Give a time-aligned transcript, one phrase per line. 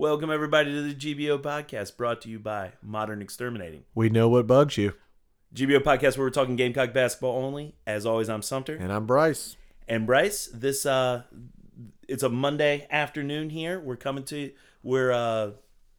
[0.00, 3.84] Welcome, everybody, to the GBO podcast brought to you by Modern Exterminating.
[3.94, 4.94] We know what bugs you.
[5.54, 7.74] GBO podcast where we're talking Gamecock basketball only.
[7.86, 8.76] As always, I'm Sumter.
[8.76, 9.58] And I'm Bryce.
[9.86, 11.24] And Bryce, this uh
[12.08, 13.78] it's a Monday afternoon here.
[13.78, 14.52] We're coming to
[14.82, 15.50] we're uh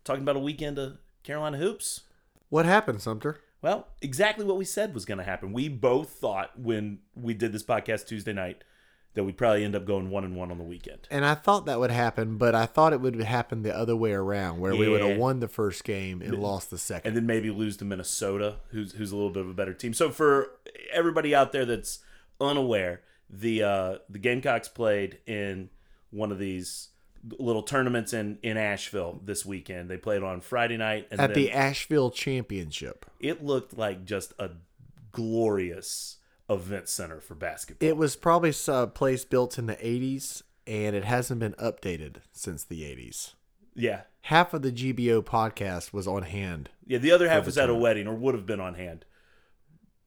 [0.04, 2.02] talking about a weekend of Carolina hoops.
[2.50, 3.40] What happened, Sumter?
[3.62, 5.54] Well, exactly what we said was going to happen.
[5.54, 8.64] We both thought when we did this podcast Tuesday night
[9.14, 11.08] that we'd probably end up going one and one on the weekend.
[11.12, 14.14] And I thought that would happen, but I thought it would happen the other way
[14.14, 17.10] around, where we would have won the first game and lost the second.
[17.10, 19.94] and then maybe lose to Minnesota, who's who's a little bit of a better team.
[19.94, 20.52] So for
[20.94, 22.00] everybody out there that's
[22.40, 25.70] unaware, the uh, the Gamecocks played in
[26.10, 26.90] one of these
[27.38, 29.90] little tournaments in in Asheville this weekend.
[29.90, 33.06] They played on Friday night, and At the Asheville Championship.
[33.20, 34.52] it looked like just a
[35.12, 36.18] glorious
[36.54, 37.88] event center for basketball.
[37.88, 42.64] It was probably a place built in the 80s, and it hasn't been updated since
[42.64, 43.34] the 80s.
[43.76, 46.70] yeah, Half of the GBO podcast was on hand.
[46.86, 47.00] yeah.
[47.00, 49.04] The other half was at a wedding or would have been on hand.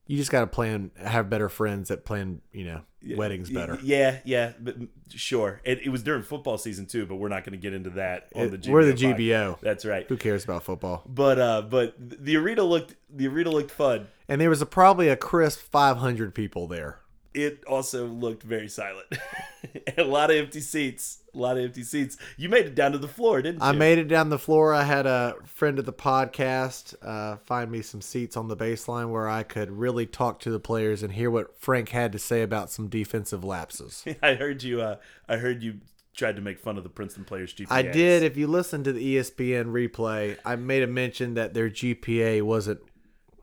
[0.06, 2.80] You just got to plan, have better friends that plan, you know,
[3.16, 3.78] weddings better.
[3.83, 4.77] Yeah, yeah, but
[5.11, 5.61] sure.
[5.64, 8.28] It, it was during football season too, but we're not going to get into that
[8.34, 8.69] on the GBO.
[8.69, 8.92] we're the.
[8.92, 9.61] GBO.
[9.61, 10.06] That's right.
[10.06, 11.02] Who cares about football?
[11.06, 14.08] But uh, but the arena looked the arena looked fun.
[14.28, 17.00] And there was a, probably a crisp 500 people there.
[17.34, 19.06] It also looked very silent.
[19.98, 21.18] a lot of empty seats.
[21.34, 22.16] A lot of empty seats.
[22.36, 23.66] You made it down to the floor, didn't you?
[23.66, 24.72] I made it down the floor.
[24.72, 29.10] I had a friend of the podcast uh, find me some seats on the baseline
[29.10, 32.42] where I could really talk to the players and hear what Frank had to say
[32.42, 34.05] about some defensive lapses.
[34.22, 34.80] I heard you.
[34.80, 34.96] Uh,
[35.28, 35.80] I heard you
[36.14, 37.66] tried to make fun of the Princeton players' GPA.
[37.70, 38.22] I did.
[38.22, 42.80] If you listen to the ESPN replay, I made a mention that their GPA wasn't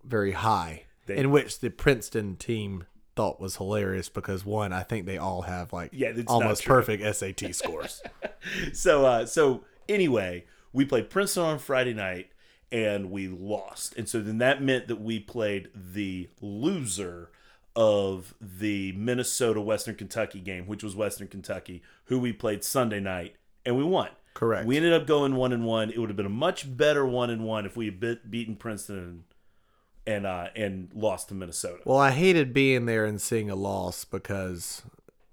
[0.05, 5.05] very high, They- in which the Princeton team thought was hilarious because one, I think
[5.05, 8.01] they all have like Yeah, almost perfect SAT scores.
[8.73, 12.31] So uh, so anyway, we played Princeton on Friday night
[12.71, 17.29] and we lost, and so then that meant that we played the loser
[17.75, 23.35] of the Minnesota Western Kentucky game, which was Western Kentucky, who we played Sunday night,
[23.65, 24.09] and we won.
[24.33, 24.65] Correct.
[24.65, 25.89] We ended up going one and one.
[25.89, 28.55] It would have been a much better one and one if we had bit, beaten
[28.55, 29.25] Princeton
[30.07, 31.81] and uh, and lost to Minnesota.
[31.85, 34.81] Well, I hated being there and seeing a loss because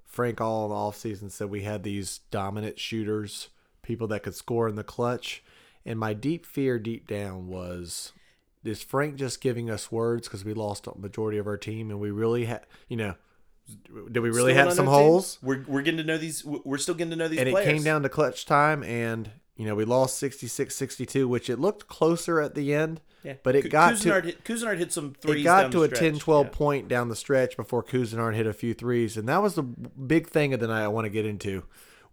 [0.05, 3.49] Frank all in the offseason said we had these dominant shooters,
[3.83, 5.43] people that could score in the clutch.
[5.87, 8.13] And my deep fear deep down was
[8.65, 11.99] is Frank just giving us words because we lost a majority of our team and
[11.99, 13.15] we really had, you know,
[14.11, 15.03] did we really Still have some our team?
[15.05, 15.39] holes?
[15.43, 16.45] We're, we're getting to know these.
[16.45, 17.67] We're still getting to know these And players.
[17.67, 21.87] it came down to clutch time and, you know, we lost 66-62, which it looked
[21.89, 23.01] closer at the end.
[23.25, 23.35] Yeah.
[23.43, 25.41] But it got Couisnard to hit, Couisnard hit some threes.
[25.41, 26.01] it got to a stretch.
[26.01, 26.51] 10 12 Yeah.
[26.53, 29.17] point down the stretch before Couisnard hit a few threes.
[29.17, 31.65] And that was the big thing of the night I want to get into.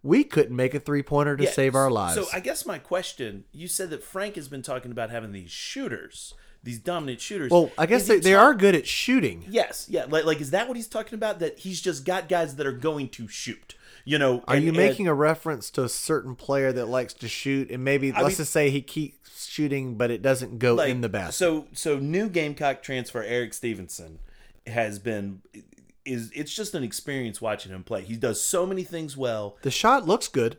[0.02, 2.16] We couldn't make a three pointer to Yeah, save our lives.
[2.16, 5.50] So I guess my question: You said that Frank has been talking about having these
[5.50, 7.50] shooters, these dominant shooters.
[7.52, 9.44] well, I guess they, he they are good at shooting.
[9.48, 10.06] Yes, yeah.
[10.08, 11.38] Like, like, is that what he's talking about?
[11.38, 13.74] That he's just got guys that are going to shoot.
[14.06, 14.42] You know?
[14.48, 17.70] Are and- you and- making a reference to a certain player that likes to shoot
[17.70, 21.02] and maybe let's mean- just say he keeps shooting but it doesn't go like, in
[21.02, 21.34] the basket?
[21.34, 24.20] So, so new Gamecock transfer Erik Stevenson
[24.66, 25.42] has been
[26.04, 28.02] is it's just an experience watching him play.
[28.02, 30.56] He does so many things well, the shot looks good,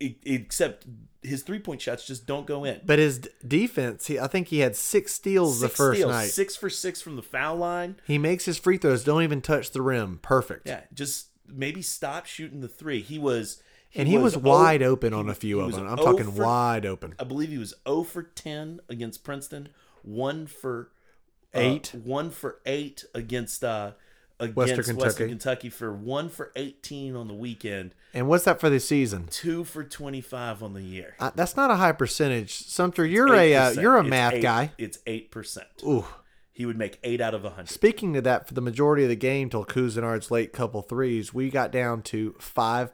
[0.00, 0.86] except
[1.22, 2.80] his three point shots just don't go in.
[2.84, 6.28] but his defense, he, I think he had six steals the first steals, night.
[6.28, 7.96] six for six from the foul line.
[8.06, 10.20] He makes his free throws, don't even touch the rim.
[10.22, 10.68] Perfect.
[10.68, 13.00] Yeah, just maybe stop shooting the three.
[13.02, 13.62] He was,
[13.94, 15.86] and he was, oh- wide open on he- a few of them.
[15.86, 17.14] I'm talking for- wide open.
[17.18, 19.68] I believe he was 0 for 10 against Princeton,
[20.02, 20.90] one for
[21.54, 21.92] uh, Eight.
[22.04, 23.92] one for eight against uh
[24.38, 25.28] against Western Kentucky.
[25.28, 25.70] Kentucky.
[25.70, 29.26] for one for 18 on the weekend, And what's that for the season?
[29.30, 31.14] two for 25 on the year.
[31.18, 32.52] Uh, that's not a high percentage.
[32.66, 34.72] Sumter, you're a uh, you're a It's math eight- guy.
[34.76, 35.68] It's eight percent.
[35.84, 36.04] Ooh.
[36.56, 37.68] He would make eight out of a hundred.
[37.68, 41.50] Speaking to that, for the majority of the game till Couisnard's late couple threes, we
[41.50, 42.32] got down to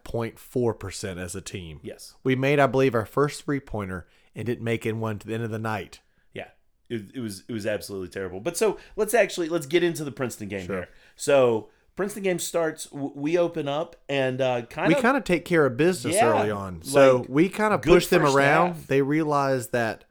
[0.06, 1.80] 5.4% as a team.
[1.82, 2.14] Yes.
[2.24, 5.34] We made, I believe, our first three pointer and didn't make in one to the
[5.34, 6.00] end of the night.
[6.32, 6.48] Yeah,
[6.88, 8.40] it, it was it was absolutely terrible.
[8.40, 10.76] But so let's actually let's get into the Princeton game Sure.
[10.76, 10.88] here.
[11.16, 12.90] So Princeton game starts.
[12.90, 16.30] We open up and uh, kind We of kind of take care of business Yeah,
[16.30, 16.82] early on.
[16.82, 18.68] So like, we kind of push them around.
[18.74, 18.86] half.
[18.86, 20.04] They realize that,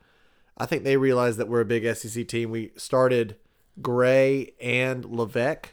[0.58, 2.52] I think they realize that we're a big SEC team.
[2.52, 3.36] We started
[3.82, 5.66] Gray and Leveque,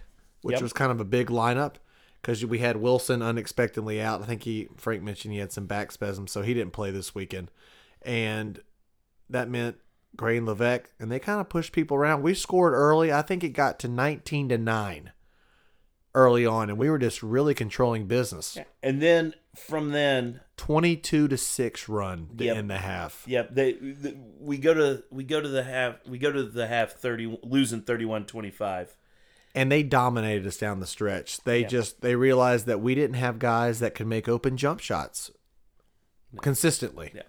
[0.43, 0.63] which Yep.
[0.63, 1.75] was kind of a big lineup
[2.21, 4.23] because we had Wilson unexpectedly out.
[4.23, 7.15] I think he, Frank mentioned he had some back spasms, so he didn't play this
[7.15, 7.51] weekend.
[8.03, 8.61] And
[9.31, 9.77] that meant
[10.17, 12.23] Gray and Leveque, and they kind of pushed people around.
[12.23, 13.13] We scored early.
[13.13, 15.13] I think it got to 19 to 9
[16.19, 18.59] early on, and we were just really controlling business.
[18.83, 22.57] And then from then, Twenty-two to six run Yep.
[22.57, 23.23] end the half.
[23.27, 26.67] yep, they the, we go to we go to the half we go to the
[26.67, 28.89] half 30 losing 31-25.
[29.55, 31.39] and they dominated us down the stretch.
[31.45, 35.31] They just they realized that we didn't have guys that could make open jump shots
[36.43, 37.13] consistently.
[37.15, 37.23] Yeah.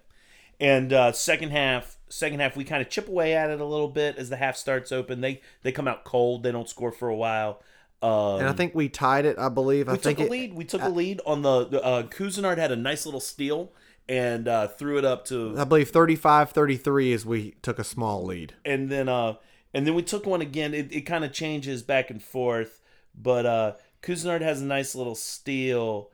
[0.58, 3.88] And uh, second half, second half, we kind of chip away at it a little
[3.88, 5.20] bit as the half starts open.
[5.22, 6.42] They they come out cold.
[6.42, 7.62] They don't score for a while.
[8.02, 9.38] Um, And I think we tied it.
[9.38, 9.88] I believe.
[9.88, 10.54] I we think took a it, lead.
[10.54, 13.72] We took a lead on the, the uh, Couisnard had a nice little steal
[14.08, 18.54] and uh, threw it up to, I believe 35-33 as we took a small lead.
[18.64, 19.34] and then uh,
[19.72, 20.74] and then we took one again.
[20.74, 22.80] It, it kind of changes back and forth,
[23.14, 26.10] but uh, Couisnard has a nice little steal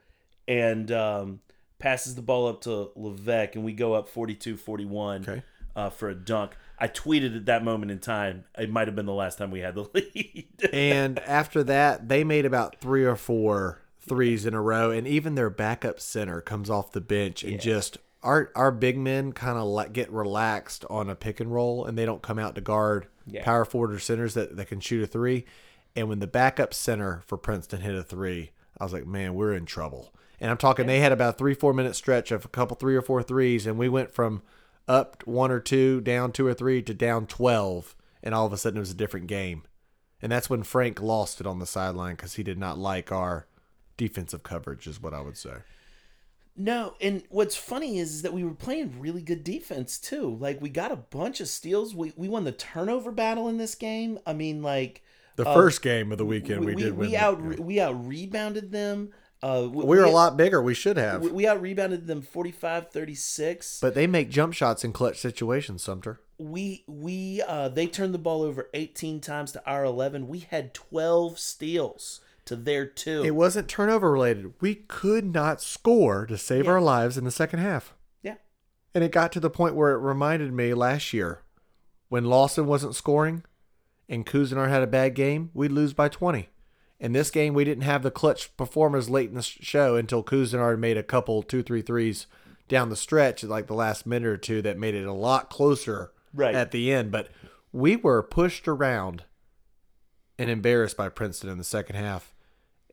[0.46, 1.40] and um,
[1.78, 5.42] passes the ball up to Leveque, and we go up 42-41 Okay.
[5.74, 6.52] uh, for a dunk.
[6.78, 8.44] I tweeted at that moment in time.
[8.58, 10.46] It might have been the last time we had the lead.
[10.72, 15.34] And after that, they made about three or four threes in a row, and even
[15.34, 19.92] their backup center comes off the bench and just our our big men kind of
[19.92, 23.44] get relaxed on a pick and roll, and they don't come out to guard Yeah.
[23.44, 25.44] power forward or centers that, that can shoot a three.
[25.96, 29.54] And when the backup center for Princeton hit a three, I was like, man, we're
[29.54, 30.12] in trouble.
[30.38, 32.94] And I'm talking, they had about a three, four minute stretch of a couple, three
[32.94, 34.42] or four threes, and we went from
[34.88, 37.94] up one or two, down two or three, to down 12.
[38.22, 39.62] And all of a sudden, it was a different game.
[40.22, 43.46] And that's when Frank lost it on the sideline because he did not like our
[43.96, 45.56] defensive coverage, is what I would say.
[46.56, 50.36] No, and what's funny is, is that we were playing really good defense too.
[50.40, 51.94] Like we got a bunch of steals.
[51.94, 54.18] We we won the turnover battle in this game.
[54.26, 55.02] I mean, like
[55.36, 57.10] The uh, first game of the weekend, we, we, did win.
[57.10, 59.10] we the- out we out rebounded them.
[59.42, 60.62] Uh, we, we were a lot bigger.
[60.62, 61.22] We should have.
[61.22, 63.80] We, we out rebounded them 45-36.
[63.80, 66.20] but they make jump shots in clutch situations, Sumter.
[66.38, 70.28] we we uh they turned the ball over 18 times to our 11.
[70.28, 73.24] We had 12 steals to their two.
[73.24, 74.54] It wasn't turnover related.
[74.60, 77.94] We could not score to save our lives in the second half.
[78.22, 78.34] yeah.
[78.94, 81.42] And it got to the point where it reminded me last year
[82.08, 83.42] when Lawson wasn't scoring
[84.08, 86.48] and Couisnard had a bad game, we'd lose by 20.
[86.98, 90.78] In this game, we didn't have the clutch performers late in the show until Couisnard
[90.78, 92.26] made a couple, two, three threes
[92.68, 96.12] down the stretch, like the last minute or two, that made it a lot closer
[96.32, 96.54] Right.
[96.54, 97.10] at the end.
[97.12, 97.28] But
[97.70, 99.24] we were pushed around
[100.38, 102.34] and embarrassed by Princeton in the second half.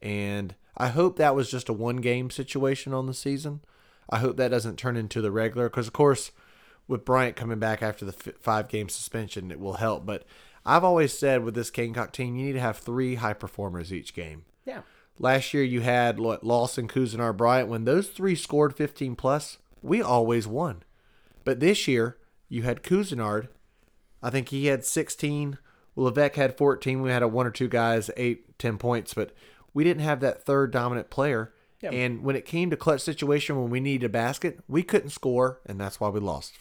[0.02, 3.62] And I hope that was just a one game situation on the season.
[4.10, 6.32] I hope that doesn't turn into the regular because, of course,
[6.88, 10.06] with Bryant coming back after the five game suspension, it will help.
[10.06, 10.26] But
[10.66, 14.14] I've always said with this Gamecock team, you need to have three high performers each
[14.14, 14.46] game.
[14.66, 14.82] Yeah.
[15.20, 17.70] Last year, you had Lawson, Couisnard, Bryant.
[17.70, 20.84] When those three scored 15 plus, we always won.
[21.44, 22.18] But this year,
[22.50, 23.50] you had Couisnard.
[24.22, 25.58] I think he had 16.
[25.96, 27.02] Leveque had 14.
[27.02, 29.32] We had a one or two guys, eight, 10 points, but
[29.74, 31.54] we didn't have that third dominant player.
[31.82, 31.92] Yeah.
[31.92, 35.60] And when it came to clutch situation when we needed a basket, we couldn't score,
[35.66, 36.54] and that's why we lost.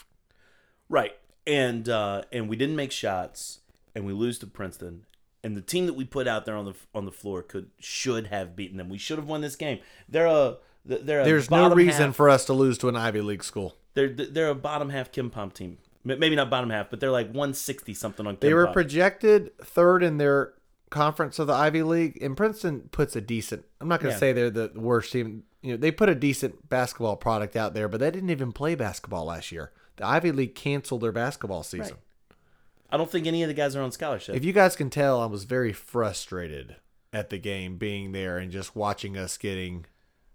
[0.89, 1.17] Right.
[1.47, 3.61] And uh, and we didn't make shots,
[3.95, 5.05] and we lose to Princeton.
[5.45, 8.29] And the team that we put out there on the on the floor could should
[8.29, 8.89] have beaten them.
[8.89, 9.81] We should have won this game.
[10.09, 13.21] They're a they're a There's no reason half- for us to lose to an Ivy
[13.23, 13.77] League school.
[13.95, 15.79] they're they're a bottom half KenPom team.
[16.05, 18.73] Maybe not bottom half, but they're like 160 something on Kim They were Pom.
[18.75, 20.53] projected third in their
[20.91, 23.65] conference of the Ivy League, and Princeton puts a decent.
[23.81, 24.19] I'm not going to Yeah.
[24.21, 25.45] say they're the worst team.
[25.63, 28.75] You know, they put a decent basketball product out there, but they didn't even play
[28.75, 29.71] basketball last year.
[29.97, 31.95] The Ivy League canceled their basketball season.
[31.95, 32.03] Right.
[32.93, 34.37] I don't think any of the guys are on scholarship.
[34.37, 36.77] If you guys can tell, I was very frustrated
[37.11, 39.87] at the game being there and just watching us getting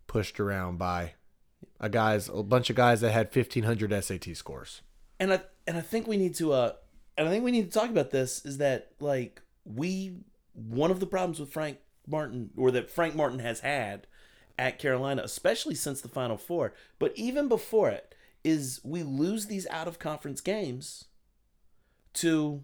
[0.08, 1.14] pushed around by
[1.80, 4.82] a guys, a bunch of guys that had 1500 SAT scores.
[5.20, 6.74] and I and I think we need to uh
[7.18, 10.18] and I think we need to talk about this is that like we
[10.54, 14.08] one of the problems with Frank Martin or that Frank Martin has had
[14.58, 19.68] at Carolina, especially since the Final Four, but even before it, is we lose these
[19.68, 21.06] out of conference games
[22.18, 22.64] to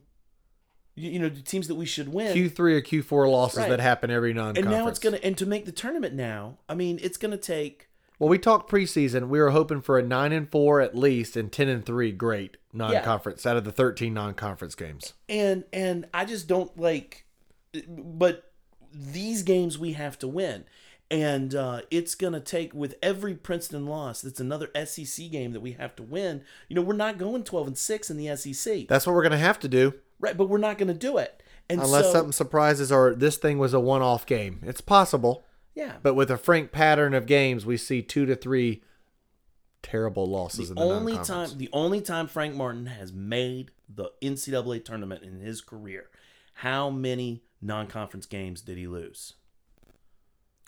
[0.95, 2.35] you you know teams that we should win.
[2.35, 3.69] Q3 or Q4 losses Right.
[3.69, 4.65] that happen every non conference.
[4.67, 7.89] and now it's gonna and to make the tournament now, I mean it's gonna take
[8.19, 9.27] Well, we talked preseason.
[9.27, 12.57] We were hoping for a nine and four at least, and ten and three great
[12.71, 15.13] non-conference out of the thirteen non-conference games.
[15.27, 17.25] and and I just don't like
[17.87, 18.51] but
[18.93, 20.65] these games we have to win
[21.13, 25.73] and uh, it's gonna take with every Princeton loss that's another SEC game that we
[25.73, 29.05] have to win you know we're not going 12 and 6 in the SEC That's
[29.05, 31.41] what we're gonna have to do, right but we're not gonna do it.
[31.69, 34.59] And unless so something surprises or this thing was a one-off game.
[34.63, 35.93] It's possible, yeah.
[36.01, 38.83] But with a frank pattern of games, we see two to three
[39.81, 44.11] terrible losses in the the only time the only time Frank Martin has made the
[44.21, 46.09] NCAA tournament in his career
[46.57, 49.33] how many non-conference games did he lose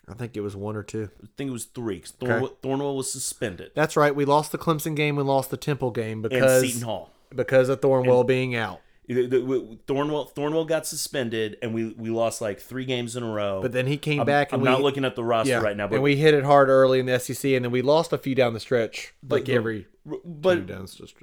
[0.07, 1.09] I think it was one or two.
[1.23, 1.99] I think it was three.
[1.99, 4.15] 'cause Thornwell, Thornwell was suspended, That's right.
[4.15, 5.15] We lost the Clemson game.
[5.15, 7.11] We lost the Temple game and because Seton Hall.
[7.35, 8.81] because of Thornwell being out.
[9.07, 13.21] The- the- w- Thornwell Thornwell got suspended, and we we lost like three games in
[13.23, 13.61] a row.
[13.61, 15.77] But then he came I'm, back, I'm and not looking at the roster yeah, right
[15.77, 18.11] now, but and we hit it hard early in the SEC, and then we lost
[18.13, 19.85] a few down the stretch, like the- every
[20.25, 21.13] but down the stretch.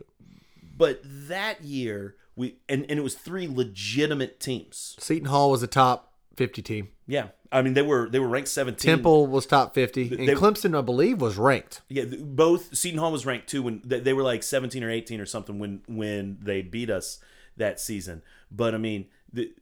[0.76, 4.94] but that year we and, and it was three legitimate teams.
[5.00, 6.88] Seton Hall was a top fifty team.
[7.12, 8.88] Yeah, I mean they were they were ranked 17.
[8.90, 11.83] Temple was top fifty, and they- Clemson, I believe, was ranked.
[11.88, 15.21] Yeah, both Seton Hall was ranked too when they, they were like 17 or 18
[15.21, 17.19] or something when when they beat us
[17.59, 18.23] that season.
[18.50, 19.52] But I mean, the,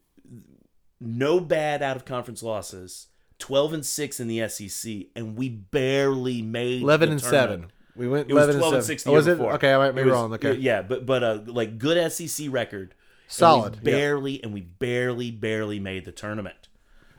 [1.00, 3.08] no bad out of conference losses.
[3.40, 7.50] 12 and 6 in the SEC and we barely made Eleven the and tournament.
[7.62, 7.72] seven.
[7.96, 8.98] We went It was eleven 12 and and seven.
[8.98, 9.36] 6 the Oh, was it?
[9.38, 9.52] before.
[9.54, 10.32] Okay, I might be was- wrong.
[10.34, 12.90] Okay, Yeah, but but uh like good SEC record.
[12.90, 13.80] and Solid, yeah.
[13.82, 16.68] barely and we barely barely made the tournament.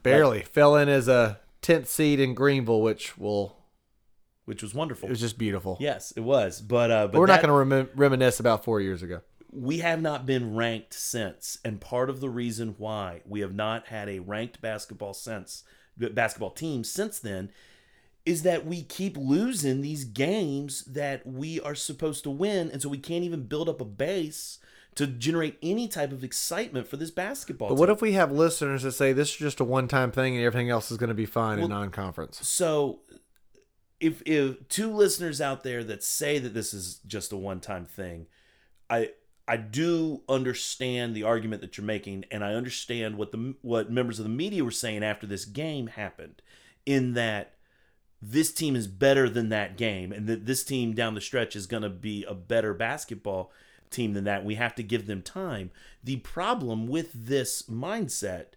[0.04, 3.56] Barely fell in as a tenth seed in Greenville, which will
[4.46, 5.08] Which was wonderful.
[5.08, 5.78] it was just beautiful.
[5.80, 6.62] yes, it was.
[6.62, 9.22] But uh but But we're not going to rem- reminisce about four years ago.
[9.52, 13.88] we have not been ranked since and part of the reason why we have not
[13.88, 15.64] had a ranked basketball since
[15.98, 17.52] basketball team since then
[18.26, 22.88] is that we keep losing these games that we are supposed to win and so
[22.88, 24.58] we can't even build up a base
[24.96, 27.80] to generate any type of excitement for this basketball But team.
[27.80, 30.70] what if we have listeners that say this is just a one-time thing and everything
[30.70, 32.46] else is going to be fine in non-conference?
[32.48, 33.00] so
[34.00, 38.26] if if two listeners out there that say that this is just a one-time thing
[38.90, 39.10] i
[39.48, 44.20] i do understand the argument that you're making and i understand what the what members
[44.20, 46.42] of the media were saying after this game happened
[46.86, 47.54] in that
[48.22, 51.66] this team is better than that game and that this team down the stretch is
[51.66, 53.52] going to be a better basketball
[53.92, 55.70] team than that we have to give them time
[56.04, 58.48] the problem with this mindset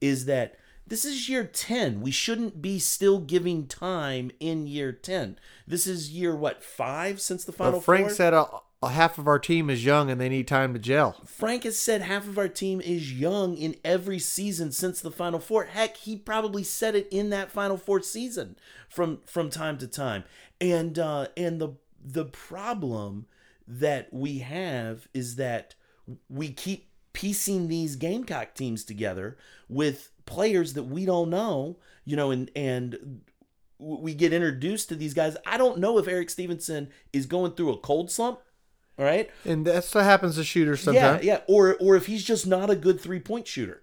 [0.00, 5.38] is that this is year 10 we shouldn't be still giving time in year 10
[5.66, 8.14] this is year what 5 since the final But Frank four?
[8.14, 8.46] said a,
[8.82, 11.16] a half of our team is young and they need time to gel.
[11.24, 15.40] Frank has said half of our team is young in every season since the Final
[15.40, 15.64] Four.
[15.64, 18.56] Heck, he probably said it in that Final Four season
[18.88, 20.24] from from time to time.
[20.60, 21.70] And uh, and the
[22.04, 23.26] the problem
[23.66, 25.74] that we have is that
[26.28, 29.36] we keep piecing these Gamecock teams together
[29.68, 33.22] with players that we don't know, you know, and and
[33.78, 35.36] we get introduced to these guys.
[35.46, 38.40] I don't know if Erik Stevenson is going through a cold slump.
[38.98, 39.30] All right.
[39.44, 41.24] And that's what happens to shooters sometimes.
[41.24, 41.40] Yeah, yeah.
[41.48, 43.82] Or or if he's just not a good three point shooter.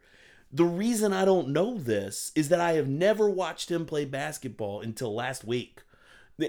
[0.51, 4.81] The reason I don't know this is that I have never watched him play basketball
[4.81, 5.81] until last week.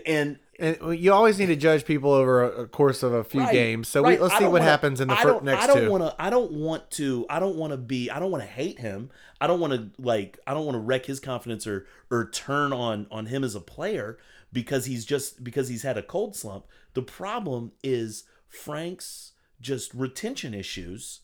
[0.05, 3.53] And And you always need to judge people over a, course of a few Right,
[3.53, 3.89] games.
[3.89, 4.19] So right.
[4.19, 6.15] we, let's see what wanna- happens in the fir- next I don't want to.
[6.19, 7.27] I don't want to.
[7.29, 8.11] I don't want to be.
[8.11, 9.11] I don't want to hate him.
[9.41, 10.39] I don't want to like.
[10.47, 13.61] I don't want to wreck his confidence or or turn on on him as a
[13.61, 14.19] player
[14.53, 16.67] because he's just because he's had a cold slump.
[16.95, 21.21] The problem is Frank's just retention issues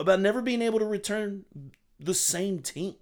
[0.00, 1.44] about never being able to return
[1.98, 2.94] the same team.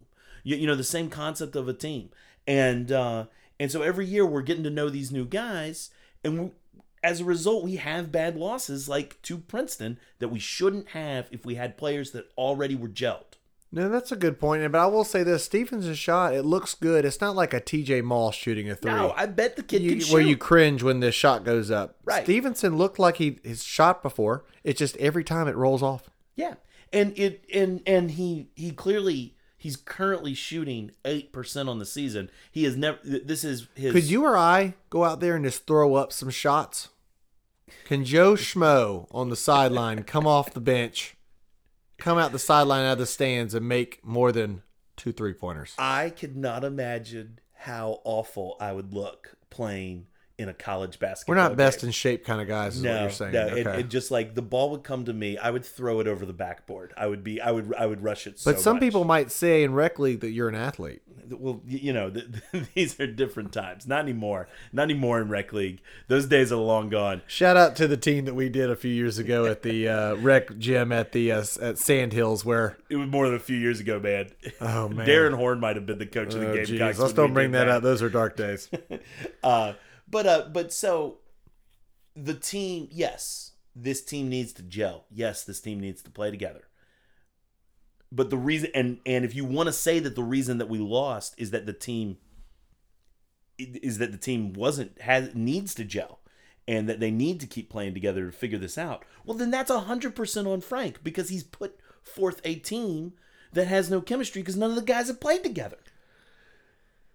[0.45, 2.11] You, you know the same concept of a team,
[2.47, 3.27] and uh,
[3.59, 5.91] and so every year we're getting to know these new guys,
[6.25, 6.51] and we,
[7.03, 11.45] as a result, we have bad losses like to Princeton that we shouldn't have if
[11.47, 13.35] we had players that already were gelled.
[13.73, 14.71] No, that's a good point.
[14.71, 17.05] But I will say this: Stevens' shot, it looks good.
[17.05, 18.93] It's not like a TJ Moss shooting a three.
[18.93, 20.13] No, I bet the kid you, can shoot.
[20.13, 21.97] where you cringe when the shot goes up.
[22.05, 22.25] Right.
[22.25, 24.45] Stevenson looked like he his shot before.
[24.65, 26.09] It's just every time it rolls off.
[26.37, 26.55] yeah,
[26.93, 29.36] and it and and he he clearly
[29.67, 32.31] he's currently shooting eight percent on the season.
[32.53, 32.99] He has never.
[33.03, 33.93] This is his.
[33.93, 36.91] Could you or I go out there and just throw up some shots?
[37.85, 41.17] Can Joe Schmo on the sideline come off the bench,
[41.99, 44.63] come out the sideline out of the stands and make more than
[44.97, 45.75] two three pointers?
[45.79, 50.07] I could not imagine how awful I would look playing
[50.39, 51.35] in a college basketball.
[51.35, 51.89] We're not best game.
[51.89, 53.33] in shape kind of guys, is what No, you're saying.
[53.33, 53.61] no, okay.
[53.61, 56.27] it, it just like the ball would come to me, I would throw it over
[56.27, 56.93] the backboard.
[56.97, 58.39] I would be, I would, I would rush it.
[58.39, 58.83] So but some much.
[58.83, 61.01] people might say in rec league that you're an athlete.
[61.31, 62.27] well, you know, th
[62.75, 63.87] these are different times.
[63.87, 64.49] Not anymore.
[64.73, 65.81] Not anymore in rec league.
[66.09, 67.23] Those days are long gone.
[67.27, 70.15] Shout out to the team that we did a few years ago at the uh,
[70.17, 73.81] rec gym at the uh, at Sandhills, where It was more than a few years
[73.81, 74.29] ago, man.
[74.61, 75.07] Oh, man.
[75.07, 76.67] Darrin Horn might have been the coach of the oh, game.
[76.67, 77.83] geez, let's don't bring that out.
[77.83, 78.69] Those are dark days.
[79.43, 79.73] Uh,
[80.09, 81.19] but uh, but so
[82.15, 85.05] the team, yes, this team needs to gel.
[85.11, 86.63] Yes, this team needs to play together.
[88.13, 90.79] But the reason, and and if you want to say that the reason that we
[90.79, 92.19] lost is that the team
[93.59, 96.21] is that the team wasn't has needs to gel
[96.69, 99.71] and that they need to keep playing together to figure this out well then that's
[99.71, 103.15] 100% on frank because he's put forth a team
[103.53, 105.79] that has no chemistry because none of the guys have played together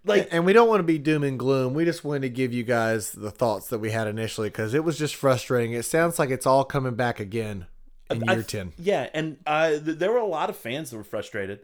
[0.05, 1.74] like and we don't want to be doom and gloom.
[1.74, 4.84] We just wanted to give you guys the thoughts that we had initially because it
[4.84, 5.74] was just frustrating.
[5.74, 7.67] It sounds like it's all coming back again
[8.10, 8.74] in I year th- 10.
[8.79, 11.60] Yeah, and uh, th- there were a lot of fans that were frustrated.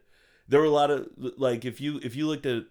[0.48, 2.63] There were a lot of like if you if you looked at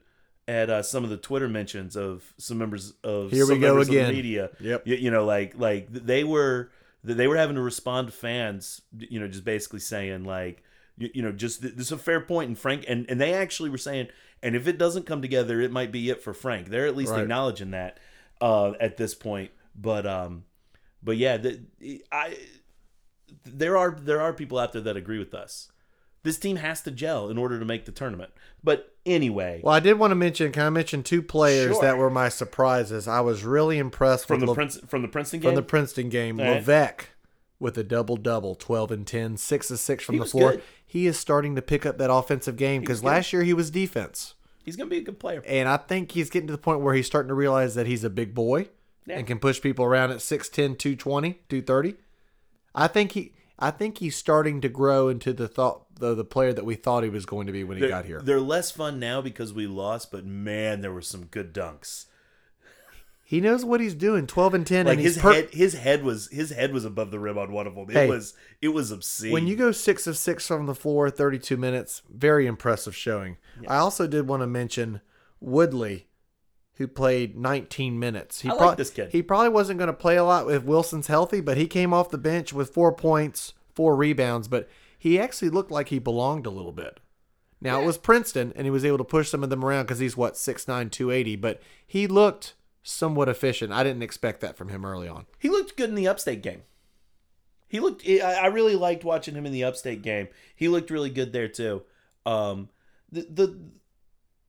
[0.48, 3.80] at uh, some of the Twitter mentions of some members of Here we some go
[3.80, 4.12] again.
[4.14, 4.50] media.
[4.60, 4.86] Yep.
[4.86, 6.70] You, you know, like like they were
[7.02, 8.80] they were having to respond to fans.
[8.96, 10.62] You know, just basically saying like
[10.98, 13.32] you, you know just th- this is a fair point and Frank and and they
[13.34, 14.08] actually were saying
[14.42, 16.68] and if it doesn't come together, it might be it for Frank.
[16.68, 17.22] They're at least Right.
[17.22, 17.98] acknowledging that
[18.40, 19.50] uh, at this point.
[19.74, 20.44] But um,
[21.02, 21.60] but yeah, the,
[22.12, 22.36] I
[23.44, 25.70] there are there are people out there that agree with us.
[26.22, 28.30] This team has to gel in order to make the tournament.
[28.64, 31.82] But anyway, Well, I did want to mention, can I mention two players Sure.
[31.82, 33.06] that were my surprises?
[33.06, 35.62] I was really impressed from with the Le- Prince from the Princeton from game, the
[35.62, 36.40] Princeton game.
[36.40, 36.64] All right.
[36.64, 37.04] Leveque
[37.60, 40.50] with a double double, 12 and 10, 6 of 6 from He the floor.
[40.52, 40.62] good.
[40.86, 44.34] He is starting to pick up that offensive game because last year he was defense.
[44.64, 45.42] he's going to be a good player.
[45.46, 48.04] And I think he's getting to the point where he's starting to realize that he's
[48.04, 48.68] a big boy
[49.06, 49.18] Yeah.
[49.18, 51.94] and can push people around at 6'10, 220, 230.
[52.74, 56.52] I think he I think he's starting to grow into the thought the, the player
[56.52, 58.20] that we thought he was going to be when he They're, got here.
[58.20, 62.04] they're less fun now because we lost, but man, there were some good dunks.
[63.28, 66.04] He knows what he's doing, 12 and 10 Like and his per- head, his head
[66.04, 67.90] was his head was above the rim on one of them.
[67.90, 68.08] It Hey.
[68.08, 69.32] was it was obscene.
[69.32, 73.36] When you go six of six from the floor, 32 minutes, very impressive showing.
[73.66, 75.00] I also did want to mention
[75.40, 76.06] Woodley,
[76.74, 78.42] who played 19 minutes.
[78.42, 79.10] He I like this kid.
[79.10, 82.10] He probably wasn't going to play a lot if Wilson's healthy, but he came off
[82.10, 84.68] the bench with four points, four rebounds, but
[84.98, 87.00] he actually looked like he belonged a little bit.
[87.60, 89.98] Now, it was Princeton, and he was able to push some of them around because
[89.98, 92.54] he's, what, six nine, two eighty, but he looked
[92.86, 93.72] somewhat efficient.
[93.72, 95.26] I didn't expect that from him early on.
[95.38, 96.62] He looked good in the upstate game.
[97.68, 98.06] He looked.
[98.06, 100.28] I I really liked watching him in the upstate game.
[100.54, 101.82] He looked really good there too.
[102.24, 102.68] Um,
[103.10, 103.58] the the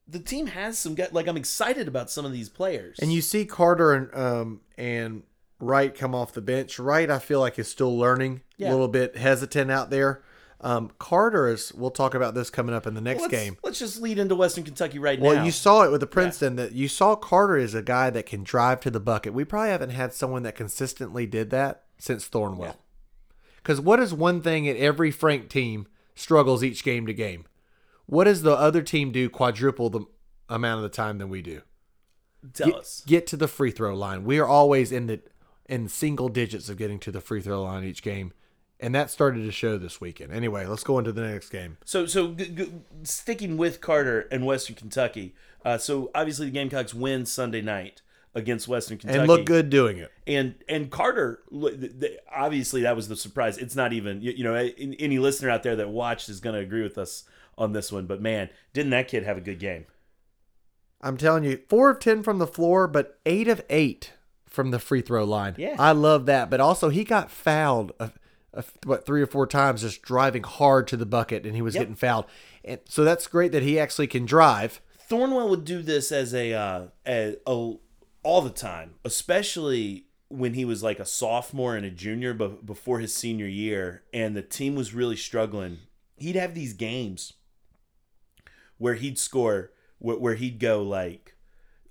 [0.06, 1.12] the team has some guys.
[1.12, 2.98] Like I'm excited about some of these players.
[3.00, 5.24] And you see Carter and um and
[5.58, 6.78] Wright come off the bench.
[6.78, 8.70] Wright, I feel like is still learning, Yeah.
[8.70, 10.22] a little bit hesitant out there.
[10.60, 11.72] Um, Carter is.
[11.72, 13.56] We'll talk about this coming up in the next let's, game.
[13.62, 15.36] Let's just lead into Western Kentucky right Well, now.
[15.38, 18.26] Well, you saw it with the Princeton that you saw Carter is a guy that
[18.26, 19.34] can drive to the bucket.
[19.34, 22.76] We probably haven't had someone that consistently did that since Thornwell.
[23.56, 27.44] Because what is one thing at every Frank team struggles each game to game?
[28.06, 30.06] What does the other team do quadruple the
[30.48, 31.62] amount of the time than we do?
[32.54, 33.04] Tell get, us.
[33.06, 34.24] get to the free throw line.
[34.24, 35.20] We are always in the
[35.66, 38.32] in single digits of getting to the free throw line each game,
[38.80, 40.32] and that started to show this weekend.
[40.32, 41.76] Anyway, let's go into the next game.
[41.84, 45.34] So, so g- g- sticking with Carter and Western Kentucky.
[45.64, 48.02] Uh, so obviously the Gamecocks win Sunday night
[48.34, 50.12] against Western Kentucky And look good doing it.
[50.26, 53.58] and and Carter look, th- th- obviously that was the surprise.
[53.58, 56.60] It's not even you, you know any listener out there that watched is going to
[56.60, 57.24] agree with us
[57.56, 58.06] on this one.
[58.06, 59.86] But man, didn't that kid have a good game?
[61.00, 64.12] I'm telling you, four of ten from the floor, but eight of eight
[64.48, 65.54] from the free throw line.
[65.56, 65.76] Yeah.
[65.78, 66.50] I love that.
[66.50, 67.92] But also, he got fouled.
[68.54, 71.74] A, what three or four times just driving hard to the bucket, and he was
[71.74, 71.82] Yep.
[71.82, 72.26] getting fouled.
[72.64, 74.80] And so that's great that he actually can drive.
[75.08, 77.74] Thornwell would do this as a, uh, a, a
[78.22, 82.98] all the time, especially when he was like a sophomore and a junior, but before
[83.00, 85.78] his senior year, and the team was really struggling.
[86.18, 87.32] He'd have these games
[88.76, 91.34] where he'd score, where, where he'd go like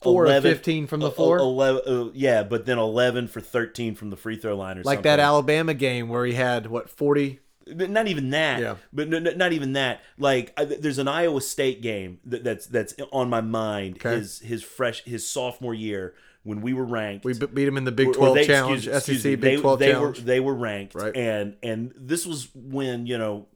[0.02, 1.38] Four of 11 fifteen from the floor.
[1.40, 4.98] 11, uh, yeah, but then eleven for thirteen from the free throw line, or like
[4.98, 5.02] something.
[5.04, 7.40] that Alabama game where he had what forty
[7.76, 8.62] But not even that.
[8.62, 8.76] Yeah.
[8.94, 10.02] But no, no, not even that.
[10.20, 13.96] Like I, there's an Iowa State game that, that's that's on my mind.
[13.98, 14.18] Okay.
[14.18, 17.26] His his fresh his sophomore year when we were ranked.
[17.26, 19.36] We beat him in the Big or- or 12 they- challenge, excuse- excuse SEC me,
[19.36, 20.18] Big they, 12 they challenge.
[20.20, 21.18] Were, they were ranked, Right.
[21.18, 23.48] and and this was when you know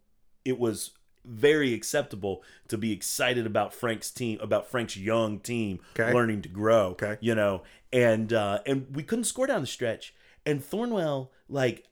[0.43, 0.89] it was
[1.25, 6.13] very acceptable to be excited about Frank's team, about Frank's young team Okay.
[6.13, 6.87] learning to grow.
[6.91, 7.17] Okay.
[7.21, 10.13] you know, and uh, and we couldn't score down the stretch.
[10.45, 11.85] And Thornwell, like,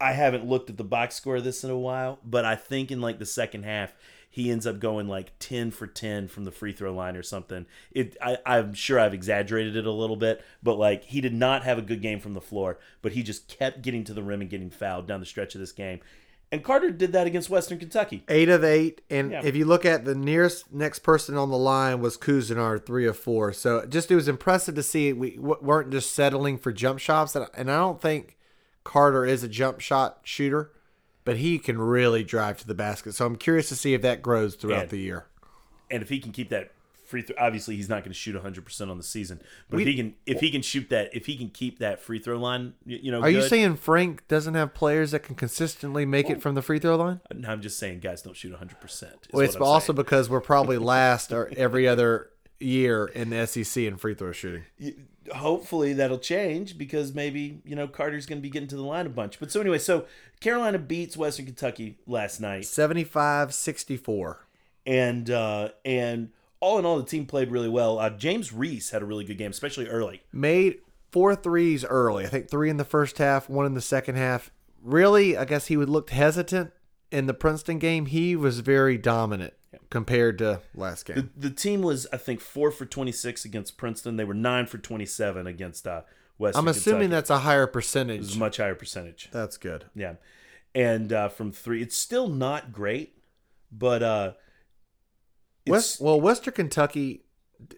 [0.00, 2.90] I haven't looked at the box score of this in a while, but I think
[2.90, 3.94] in like the second half,
[4.28, 7.66] he ends up going like ten for ten from the free throw line or something.
[7.92, 11.62] It, I, I'm sure I've exaggerated it a little bit, but like he did not
[11.64, 14.40] have a good game from the floor, but he just kept getting to the rim
[14.40, 16.00] and getting fouled down the stretch of this game.
[16.52, 18.22] And Carter did that against Western Kentucky.
[18.28, 19.00] eight of eight.
[19.10, 19.40] And Yeah.
[19.42, 23.16] if you look at the nearest next person on the line was Couisnard, three of
[23.18, 23.52] four.
[23.54, 27.34] So just it was impressive to see we weren't just settling for jump shots.
[27.34, 28.36] And and I don't think
[28.84, 30.70] Carter is a jump shot shooter,
[31.24, 33.14] but he can really drive to the basket.
[33.14, 35.26] So I'm curious to see if that grows throughout And- the year.
[35.90, 36.72] And if he can keep that
[37.12, 39.86] free throw, obviously he's not going to shoot 100 percent on the season, but if
[39.86, 42.72] he can, if he can shoot that, if he can keep that free throw line,
[42.86, 46.54] you, know, Are you saying Frank doesn't have players that can consistently make it from
[46.54, 47.20] the free throw line?
[47.32, 48.80] No, I'm just saying, guys don't shoot 100.
[48.80, 53.84] percent Well, it's also because we're probably last or every other year in the SEC
[53.84, 54.64] in free throw shooting.
[55.34, 59.06] hopefully that'll change because maybe you know Carter's going to be getting to the line
[59.06, 59.38] a bunch.
[59.38, 60.06] But so anyway, so
[60.40, 64.36] Carolina beats Western Kentucky last night, 75-64.
[64.86, 66.30] and uh, and
[66.62, 67.98] all in all, the team played really well.
[67.98, 70.22] Uh, James Reese had a really good game, especially early.
[70.32, 70.78] Made
[71.10, 72.24] four threes early.
[72.24, 74.52] I think three in the first half, one in the second half.
[74.80, 76.72] Really, I guess he would looked hesitant
[77.10, 78.06] in the Princeton game.
[78.06, 79.54] He was very dominant
[79.90, 81.30] compared to last game.
[81.36, 84.16] The, the team was, I think, four for twenty six against Princeton.
[84.16, 86.02] They were nine for twenty seven against uh,
[86.38, 86.60] Western.
[86.60, 87.10] I'm assuming Kentucky.
[87.10, 88.36] that's a higher it was percentage.
[88.36, 89.30] a much higher percentage.
[89.32, 89.86] That's good.
[89.96, 90.14] Yeah,
[90.76, 93.18] and uh, from three, it's still not great,
[93.72, 94.32] but uh,
[95.66, 97.24] West, well, Western Kentucky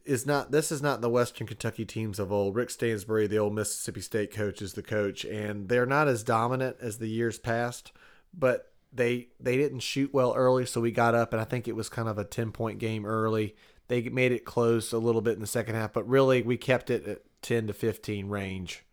[0.04, 0.50] is not.
[0.50, 2.54] This is not the Western Kentucky teams of old.
[2.54, 6.76] Rick Stansbury, the old Mississippi State coach, is the coach, and they're not as dominant
[6.80, 7.92] as the years past.
[8.32, 11.76] But they they didn't shoot well early, so we got up, and I think it
[11.76, 13.54] was kind of a ten point game early.
[13.88, 16.88] They made it close a little bit in the second half, but really we kept
[16.88, 18.84] it at ten to fifteen range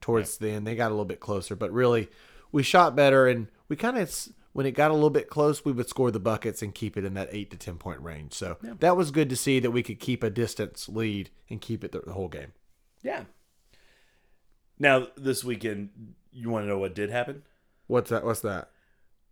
[0.00, 0.66] towards the end.
[0.66, 2.08] They got a little bit closer, but really
[2.52, 5.72] we shot better, and we kind of when it got a little bit close, we
[5.72, 8.32] would score the buckets and keep it in that eight to ten point range.
[8.34, 11.84] So that was good to see that we could keep a distance lead and keep
[11.84, 12.52] it the, the whole game.
[13.02, 13.24] yeah.
[14.78, 15.90] Now this weekend,
[16.32, 17.42] you want to know what did happen?
[17.86, 18.24] What's that?
[18.24, 18.70] What's that?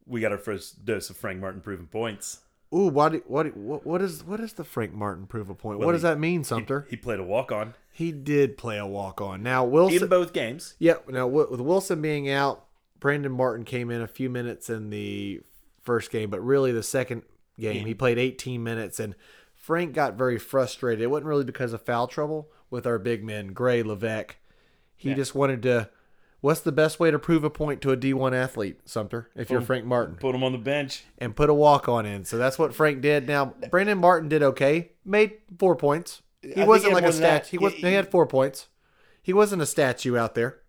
[0.06, 2.40] We got our first dose of Frank Martin proven points.
[2.74, 5.54] Ooh, what do- what do- what what is what is the Frank Martin prove a
[5.54, 5.78] point?
[5.78, 6.86] Well, what does he- that mean, Sumter?
[6.90, 9.42] He played a walk on He, did play a walk on.
[9.42, 10.74] Now in Wilson, both games.
[10.78, 10.96] yeah.
[11.08, 12.66] Now with Wilson being out,
[13.00, 15.40] Brandon Martin came in a few minutes in the
[15.82, 17.22] first game, but really the second
[17.58, 19.14] game he played 18 minutes, and
[19.54, 21.02] Frank got very frustrated.
[21.02, 24.32] It wasn't really because of foul trouble with our big men, Gray, Leveque.
[24.96, 25.90] He just wanted to.
[26.40, 29.28] What's the best way to prove a point to a D1 athlete, Sumter?
[29.34, 31.04] If you're Frank Martin, Put him on the bench.
[31.18, 32.24] and put a walk on in.
[32.24, 33.26] So that's what Frank did.
[33.26, 36.22] Now Brandon Martin did okay, made four points.
[36.42, 37.50] He think wasn't like a statue.
[37.50, 37.72] He was.
[37.74, 38.68] He- He had four points.
[39.20, 40.60] He wasn't a statue out there.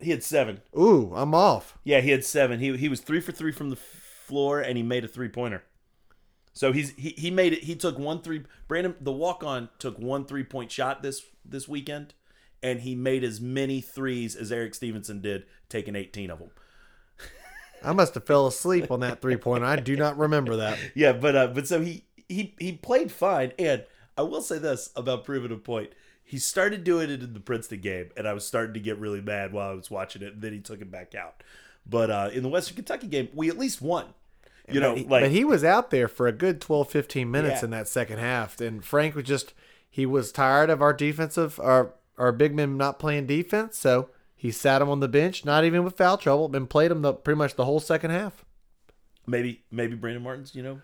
[0.00, 0.62] He had seven.
[0.78, 1.78] Ooh, I'm off.
[1.84, 2.60] Yeah, he had seven.
[2.60, 5.62] He he was three for three from the floor, and he made a three pointer.
[6.52, 7.64] So he's he, he made it.
[7.64, 8.44] He took one three.
[8.68, 12.14] Brandon the walk on took one three point shot this this weekend,
[12.62, 16.50] and he made as many threes as Erik Stevenson did, taking eighteen of them.
[17.84, 19.66] I must have fell asleep on that three pointer.
[19.66, 20.78] I do not remember that.
[20.94, 23.84] Yeah, but uh, but so he he he played fine, and
[24.16, 25.90] I will say this about proving a point.
[26.30, 29.20] He started doing it in the Princeton game, and I was starting to get really
[29.20, 30.34] mad while I was watching it.
[30.34, 31.42] And then he took it back out.
[31.84, 34.06] But uh, in the Western Kentucky game, we at least won.
[34.70, 37.28] You know, but, he, like but he was out there for a good 12, 15
[37.28, 37.64] minutes Yeah.
[37.64, 38.60] in that second half.
[38.60, 39.52] And Frank was just
[39.90, 44.52] he was tired of our defensive our our big men not playing defense, so he
[44.52, 47.38] sat him on the bench, not even with foul trouble, and played him the pretty
[47.38, 48.44] much the whole second half.
[49.26, 50.54] maybe maybe Brandon Martin's.
[50.54, 50.80] You know,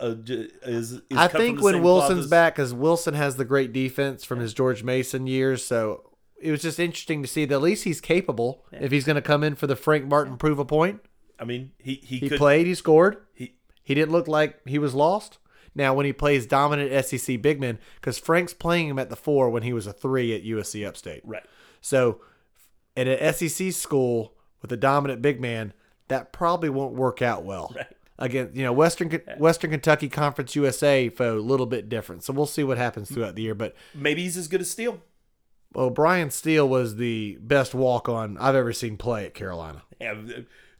[0.00, 3.72] a, j- is, is I think when Wilson's as- back, because Wilson has the great
[3.72, 7.62] defense from his George Mason years, so it was just interesting to see that at
[7.62, 8.64] least he's capable.
[8.72, 11.00] If he's going to come in for the Frank Martin prove a point,
[11.38, 13.18] I mean, he he, he could played, he scored.
[13.34, 15.38] he He didn't look like he was lost.
[15.74, 19.48] Now, when he plays dominant SEC big men, because Frank's playing him at the four
[19.48, 21.22] when he was a three at USC Upstate.
[21.24, 21.44] right.
[21.80, 22.20] So,
[22.96, 25.72] at an SEC school with a dominant big man,
[26.08, 27.72] that probably won't work out well.
[27.74, 27.86] Right.
[28.18, 32.22] Again, you know, Western Western Kentucky Conference USA foe a little bit different.
[32.24, 33.54] So we'll see what happens throughout the year.
[33.54, 35.00] But Maybe he's as good as Steele.
[35.74, 39.82] well, Brian Steele was the best walk on I've ever seen play at Carolina.
[40.00, 40.14] Yeah,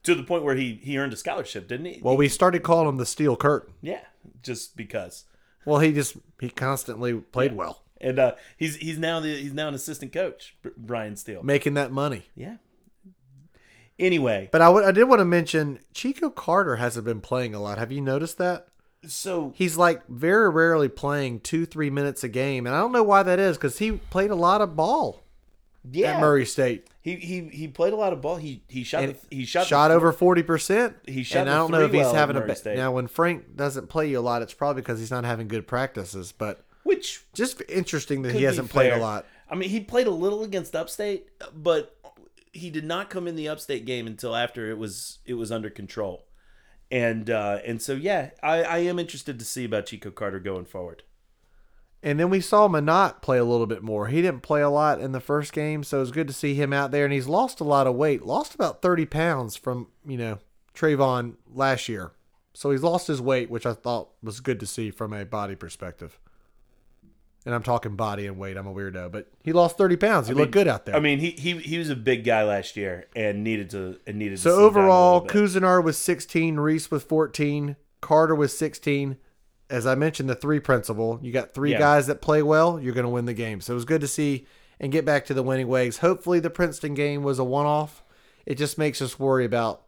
[0.05, 2.01] to the point where he he earned a scholarship, didn't he?
[2.03, 3.75] Well, we started calling him the Steel Curtain.
[3.81, 4.03] yeah,
[4.43, 5.25] just because.
[5.65, 9.69] Well, he just he constantly played well, And uh, he's he's now the he's now
[9.69, 11.43] an assistant coach, Brian Steele.
[11.43, 12.27] making that money.
[12.37, 12.57] Yeah.
[13.99, 17.79] Anyway, But I did want to mention Chico Carter hasn't been playing a lot.
[17.79, 18.69] Have you noticed that?
[19.07, 23.03] so He's like very rarely playing two, three minutes a game, and I don't know
[23.03, 25.23] why that is because he played a lot of ball
[25.91, 26.87] yeah, at Murray State.
[27.01, 28.37] he he he played a lot of ball.
[28.37, 30.97] He he shot the, he shot shot the, over forty percent.
[31.07, 32.77] He shot and I don't know if he's well having a ba- State.
[32.77, 35.67] now when Frank doesn't play you a lot, it's probably because he's not having good
[35.67, 36.33] practices.
[36.33, 39.27] But which just interesting that he hasn't played a lot.
[39.51, 41.97] I mean, he played a little against Upstate, but
[42.53, 45.71] he did not come in the Upstate game until after it was it was under
[45.71, 46.27] control.
[46.91, 50.67] And uh, and so yeah, I, I am interested to see about Chico Carter going
[50.67, 51.03] forward.
[52.03, 54.09] And then we saw Minott play a little bit more.
[54.09, 56.55] He didn't play a lot in the first game, so it was good to see
[56.55, 57.05] him out there.
[57.05, 60.39] And he's lost a lot of weight, lost about 30 pounds from, you know,
[60.75, 62.11] Trayvon last year.
[62.55, 65.55] So he's lost his weight, which I thought was good to see from a body
[65.55, 66.19] perspective.
[67.45, 68.57] And I'm talking body and weight.
[68.57, 70.29] I'm a weirdo, but he lost 30 pounds.
[70.29, 70.95] He looked good out there.
[70.95, 74.17] I mean, he, he he was a big guy last year and needed to and
[74.19, 75.27] needed to so a overall.
[75.27, 79.17] Couisnard was 16, Reese was 14, Carter was 16,
[79.69, 81.19] as I mentioned, the three principle.
[81.21, 81.79] You got three Yeah.
[81.81, 83.61] guys that play well, you're going to win the game.
[83.61, 84.47] So it was good to see
[84.79, 85.99] and get back to the winning ways.
[85.99, 88.05] Hopefully, the Princeton game was a one off.
[88.47, 89.83] It just makes us worry about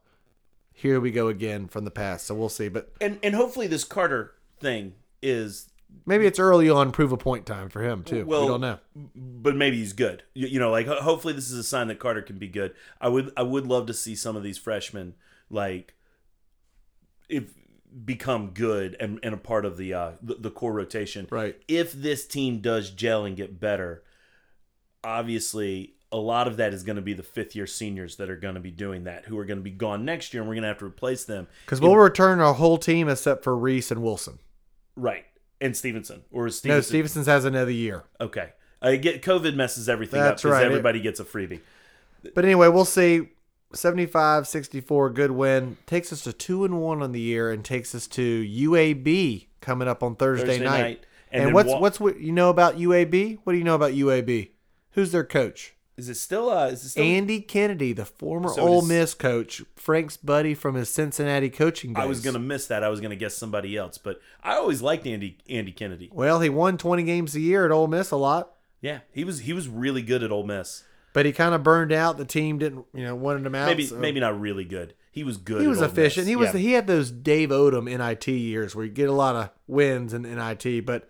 [0.73, 2.27] here we go again from the past.
[2.27, 2.69] So we'll see.
[2.69, 5.69] But And and hopefully this Carter thing is
[6.07, 8.25] maybe it's early on prove a point time for him, too.
[8.27, 8.79] Well, we don't know.
[8.95, 10.23] but maybe he's good.
[10.35, 12.75] You, you know, like ho- hopefully this is a sign that Carter can be good.
[13.01, 15.15] I would I would love to see some of these freshmen
[15.51, 15.95] like
[17.29, 17.55] if
[18.05, 21.29] become good and, and a part of the uh the, the core rotation.
[21.31, 21.57] Right.
[21.69, 24.03] If this team does gel and get better,
[25.03, 28.37] obviously a lot of that is going to be the fifth year seniors that are
[28.37, 30.55] going to be doing that, who are going to be gone next year, and we're
[30.55, 31.49] going to have to replace them.
[31.67, 34.39] Because we'll return our whole team except for Reese and Wilson.
[34.97, 35.25] Right.
[35.65, 36.89] And Stevenson or is No, Stevenson?
[36.89, 38.05] Stevenson's has another year.
[38.21, 38.53] Okay.
[38.83, 40.65] Uh, I get COVID messes everything That's up because right.
[40.67, 41.61] everybody gets a freebie.
[42.35, 43.29] But anyway, we'll see.
[43.73, 47.93] 75 64 good win takes us to 2 and 1 on the year and takes
[47.95, 50.81] us to UAB coming up on Thursday, Thursday night.
[50.81, 51.07] night.
[51.33, 53.39] And, And what's wa- what's what you know about UAB?
[53.43, 54.51] What do you know about UAB?
[54.93, 55.74] Who's their coach?
[55.97, 56.51] Is it still?
[56.51, 57.05] Uh, is it still?
[57.05, 61.93] Andy Kennedy, the former So Ole is- Miss coach, Frank's buddy from his Cincinnati coaching
[61.95, 62.03] days.
[62.03, 62.83] I was gonna miss that.
[62.83, 66.11] I was gonna guess somebody else, but I always liked Andy Andy Kennedy.
[66.13, 69.41] Well, he won 20 games a year at Ole Miss a lot, Yeah, he was
[69.41, 70.83] he was really good at Ole Miss.
[71.13, 72.19] but he kind of burned out.
[72.19, 73.67] The team didn't, you know, wanted him out.
[73.67, 74.95] Maybe so- maybe not really good.
[75.13, 75.61] He was good.
[75.61, 76.25] he at was Ole efficient.
[76.25, 76.29] Miss.
[76.29, 76.59] He was Yeah.
[76.61, 80.23] he had those Dave Odom NIT years where you get a lot of wins in
[80.25, 81.09] NIT, but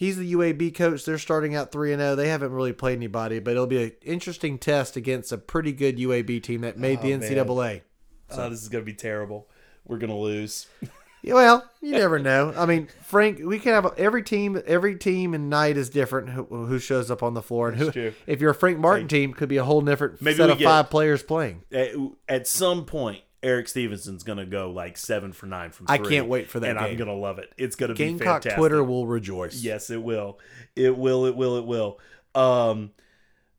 [0.00, 1.04] he's the UAB coach.
[1.04, 2.16] They're starting out three and zero.
[2.16, 5.98] They haven't really played anybody, but it'll be an interesting test against a pretty good
[5.98, 7.28] UAB team that made the Oh, man.
[7.30, 7.82] NCAA.
[8.30, 9.46] oh, this is gonna be terrible.
[9.86, 10.66] We're gonna lose.
[11.22, 12.54] Yeah, Well, you never know.
[12.56, 14.58] I mean, Frank, we can have every team.
[14.66, 16.30] Every team and night is different.
[16.30, 17.90] Who, who shows up on the floor and who?
[17.92, 18.14] True.
[18.26, 20.88] If you're a Frank Martin team, could be a whole different set of get- five
[20.88, 21.64] players playing.
[21.70, 21.90] At,
[22.26, 25.86] at some point, Erik Stevenson's gonna go like seven for nine from.
[25.86, 27.52] Three, I can't wait for that and I'm gonna love it.
[27.56, 28.56] It's gonna be Gamecock fantastic.
[28.56, 29.62] Twitter will rejoice.
[29.62, 30.38] Yes, it will.
[30.76, 31.24] It will.
[31.26, 31.56] It will.
[31.56, 31.98] It will.
[32.34, 32.90] Um,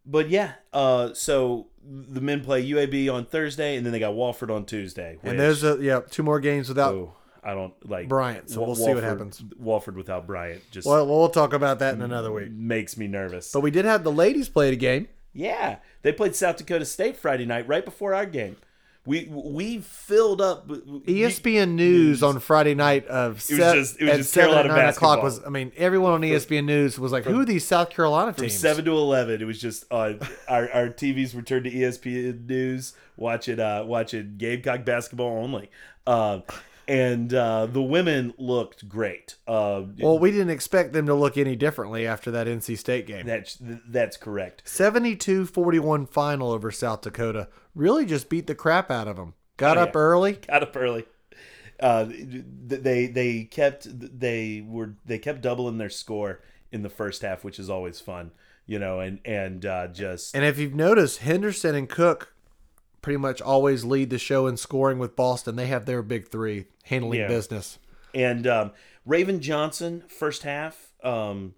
[0.05, 0.53] but yeah.
[0.71, 5.17] Uh, so the men play UAB on Thursday, and then they got Wofford on Tuesday.
[5.23, 7.15] and there's a yeah two more games without.
[7.43, 9.41] I don't like Bryant, so we'll see what happens.
[9.41, 12.51] Wofford without Bryant just Well, we'll talk about that in another week.
[12.51, 13.51] makes me nervous.
[13.51, 15.07] But we did have the ladies play the game.
[15.33, 18.57] yeah, they played South Dakota State Friday night, right before our game.
[19.03, 20.67] We we filled up.
[20.67, 24.89] ESPN News on Friday night of it was just- it was just seven Carolina nine
[24.89, 25.43] o'clock was.
[25.43, 28.59] I mean, everyone on ESPN News was like, "Who are these South Carolina From teams?"
[28.59, 30.13] seven to eleven, it was just uh,
[30.47, 35.71] our our TVs were turned to ESPN News, watching uh, watching Gamecock basketball only,
[36.05, 36.41] uh,
[36.87, 39.35] and uh, the women looked great.
[39.47, 43.25] Uh, Well, we didn't expect them to look any differently after that NC State game.
[43.25, 44.63] that's that's correct.
[44.65, 47.47] 72-41 final over South Dakota.
[47.75, 49.33] Really just beat the crap out of them.
[49.57, 49.99] Got Oh, up yeah.
[49.99, 50.33] early.
[50.47, 51.05] Got up early.
[51.79, 53.87] Uh, they they kept
[54.19, 56.41] they were they kept doubling their score
[56.71, 58.31] in the first half, which is always fun,
[58.67, 62.30] you know, and and uh, just And if you've noticed, Henderson and Cook
[63.01, 65.55] pretty much always lead the show in scoring with Boston.
[65.55, 67.27] They have their big three handling Yeah.
[67.27, 67.79] business.
[68.13, 68.71] and um,
[69.05, 71.55] Raven Johnson first half um,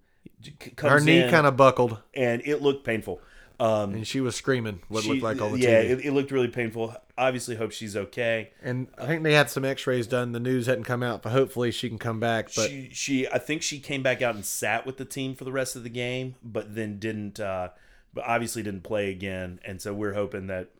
[0.78, 3.20] Her knee kind of buckled, and it looked painful.
[3.60, 5.90] Um, and she was screaming what she- looked like all the yeah, TV.
[5.90, 6.94] it, it looked really painful.
[7.16, 8.50] Obviously, hope she's okay.
[8.60, 10.32] and I think they had some X-rays done.
[10.32, 12.46] The news hadn't come out, but hopefully she can come back.
[12.56, 15.44] But she, she, I think she came back out and sat with the team for
[15.44, 17.68] the rest of the game, but then didn't, uh,
[18.12, 19.60] but obviously didn't play again.
[19.64, 20.70] And so we're hoping that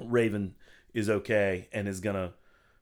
[0.00, 0.54] Raven
[0.94, 2.32] is okay and is gonna,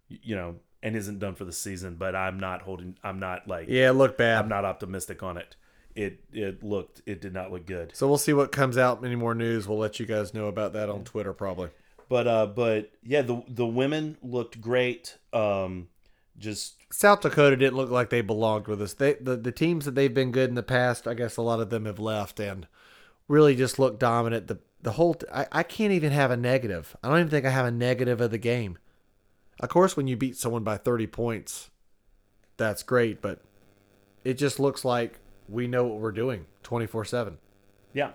[0.08, 1.96] you know, and isn't done for the season.
[1.96, 2.96] But I'm not holding.
[3.02, 3.68] I'm not like.
[3.68, 4.42] yeah, it looked bad.
[4.42, 5.56] I'm not optimistic on it.
[5.94, 7.02] It it looked.
[7.06, 7.94] It did not look good.
[7.94, 9.04] so we'll see what comes out.
[9.04, 9.68] Any more news?
[9.68, 11.70] We'll let you guys know about that on Twitter probably.
[12.08, 15.16] But uh, but yeah, the the women looked great.
[15.32, 15.88] Um,
[16.38, 18.92] just South Dakota didn't look like they belonged with us.
[18.94, 21.60] They the, the teams that they've been good in the past, I guess a lot
[21.60, 22.66] of them have left and
[23.28, 24.48] really just looked dominant.
[24.48, 26.94] The the whole t- I, I can't even have a negative.
[27.02, 28.78] I don't even think I have a negative of the game.
[29.58, 31.70] Of course, when you beat someone by thirty points,
[32.56, 33.40] that's great, but
[34.24, 35.18] it just looks like
[35.48, 37.38] we know what we're doing twenty four seven.
[37.94, 38.10] Yeah.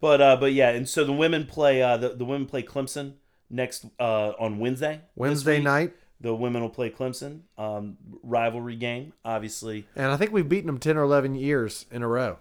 [0.00, 3.14] But uh, but yeah, and so the women play uh, the the women play Clemson
[3.50, 5.02] next uh, on Wednesday.
[5.14, 7.40] Wednesday night, the women will play Clemson.
[7.58, 9.86] Um, rivalry game, obviously.
[9.94, 12.38] and I think we've beaten them ten or eleven years in a row.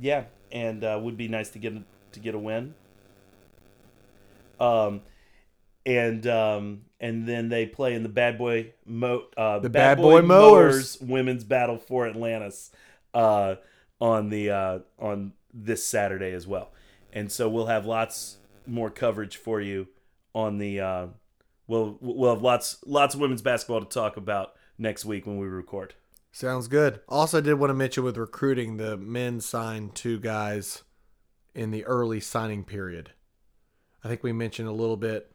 [0.00, 1.82] Yeah, and uh, would be nice to get a,
[2.12, 2.74] to get a win.
[4.58, 5.02] Um,
[5.84, 10.22] and um, and then they play in the Bad Boy Mo uh, The Bad Boy
[10.22, 10.98] Mowers.
[11.00, 12.70] women's battle for Atlantis
[13.14, 13.56] uh,
[14.00, 16.72] on the uh, on this Saturday as well.
[17.12, 19.88] And so we'll have lots more coverage for you
[20.34, 21.06] on the uh,
[21.66, 25.46] we'll we'll have lots lots of women's basketball to talk about next week when we
[25.46, 25.94] record.
[26.36, 27.00] Sounds good.
[27.08, 30.82] Also, did want to mention with recruiting, the men signed two guys
[31.54, 33.12] in the early signing period.
[34.04, 35.32] I think we mentioned a little bit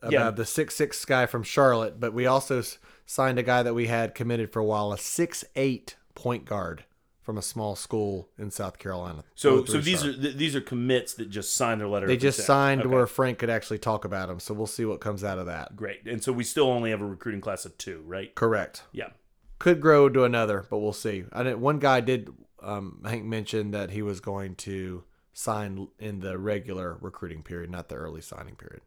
[0.00, 0.30] about Yeah.
[0.30, 2.62] the six six guy from Charlotte, but we also
[3.04, 6.86] signed a guy that we had committed for a while, a six eight point guard
[7.20, 9.22] from a small school in South Carolina.
[9.34, 10.12] So oh so these star.
[10.12, 12.06] are th- these are commits that just signed their letter.
[12.06, 12.46] they just consent.
[12.46, 12.88] signed Okay.
[12.88, 14.40] where Frank could actually talk about them.
[14.40, 15.76] So we'll see what comes out of that.
[15.76, 18.34] great, and so we still only have a recruiting class of two, right?
[18.34, 18.84] Correct.
[18.92, 19.08] Yeah.
[19.58, 21.24] Could grow to another, but we'll see.
[21.32, 22.28] I didn't, one guy did.
[22.62, 27.88] Um, Hank mentioned that he was going to sign in the regular recruiting period, not
[27.88, 28.82] the early signing period.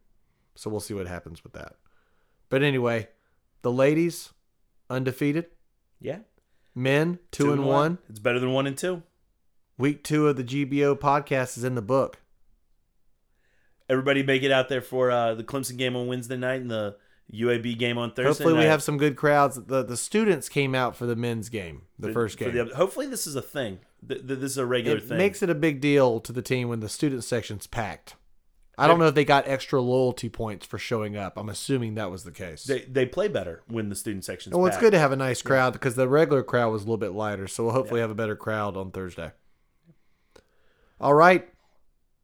[0.54, 1.74] So we'll see what happens with that.
[2.48, 3.08] But anyway,
[3.62, 4.30] the ladies
[4.90, 5.46] undefeated,
[6.00, 6.18] Yeah.
[6.74, 7.98] men two, and one.
[8.08, 9.02] It's better than one and two.
[9.78, 12.18] Week two of the GBO podcast is in the book.
[13.88, 16.96] Everybody make it out there for uh, the Clemson game on Wednesday night and the
[17.32, 18.24] UAB game on Thursday.
[18.44, 19.56] Hopefully, we have some good crowds.
[19.56, 22.54] The the students came out for the men's game, the For- first game.
[22.54, 23.78] the- hopefully, this is a thing.
[24.06, 25.18] Th- th- this is a regular it thing.
[25.18, 28.16] makes it a big deal to the team when the student section's packed.
[28.78, 31.36] I don't know if they got extra loyalty points for showing up.
[31.36, 32.64] I'm assuming that was the case.
[32.64, 35.42] they they play better when the student section's well, it's good to have a nice
[35.42, 37.46] crowd because the regular crowd was a little bit lighter.
[37.46, 39.32] So we'll hopefully have a better crowd on Thursday.
[41.00, 41.46] All right.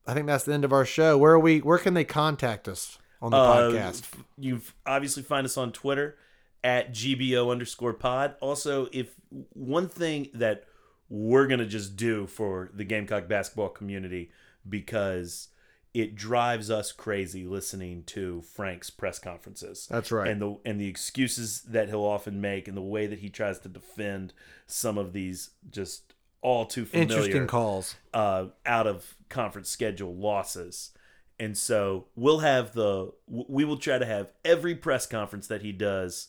[0.06, 1.18] I think that's the end of our show.
[1.18, 1.58] Where are we?
[1.58, 4.02] Where can they contact us on the Uh, podcast?
[4.02, 6.16] f- You obviously find us on Twitter
[6.64, 8.34] at GBO underscore pod.
[8.40, 9.14] Also, if
[9.52, 10.64] one thing that
[11.08, 14.30] we're going to just do for the Gamecock basketball community
[14.68, 15.48] because
[15.94, 19.86] it drives us crazy listening to Frank's press conferences.
[19.90, 20.28] That's right.
[20.28, 23.58] And the and the excuses that he'll often make and the way that he tries
[23.60, 24.32] to defend
[24.66, 26.12] some of these just
[26.42, 27.94] all too familiar Interesting calls.
[28.12, 30.90] uh, out of conference schedule losses.
[31.38, 35.72] And so we'll have the we will try to have every press conference that he
[35.72, 36.28] does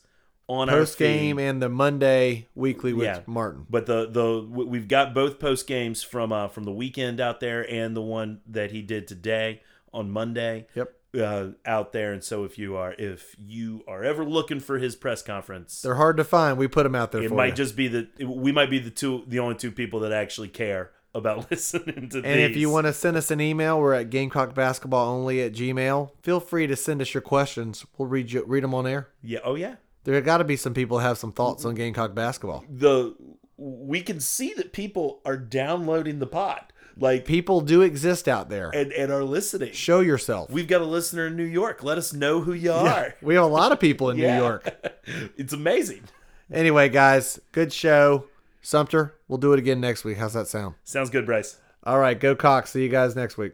[0.49, 3.19] on our Post game and the Monday weekly with Yeah.
[3.25, 3.65] Martin.
[3.69, 7.69] But the the we've got both post games from uh, from the weekend out there
[7.69, 9.61] and the one that he did today
[9.93, 10.93] on Monday Yep.
[11.19, 12.11] uh, out there.
[12.13, 15.95] And so if you are if you are ever looking for his press conference, They're
[15.95, 16.57] hard to find.
[16.57, 17.53] We put them out there it for might you.
[17.53, 20.91] just be the we might be the two the only two people that actually care
[21.17, 24.53] about listening to And if you want to send us an email, we're at Gamecock
[24.55, 26.11] Basketball only at Gmail.
[26.21, 27.85] Feel free to send us your questions.
[27.97, 29.09] We'll read you, read them on air.
[29.21, 32.13] yeah oh yeah There got to be some people who have some thoughts on Gamecock
[32.15, 32.63] basketball.
[32.69, 33.15] the
[33.59, 36.61] we can see that people are downloading the pod
[36.99, 38.69] like People do exist out there.
[38.73, 40.49] and, and are listening Show yourself.
[40.51, 43.33] we've got a listener in new york let us know who you Yeah, are we
[43.35, 44.35] have a lot of people in Yeah.
[44.37, 44.87] New York.
[45.37, 46.03] it's amazing
[46.51, 48.23] Anyway, guys, good show.
[48.61, 50.17] Sumter, we'll do it again next week.
[50.17, 50.75] How's that sound?
[50.83, 52.71] sounds good bryce All right, go Cocks.
[52.71, 53.53] See you guys next week.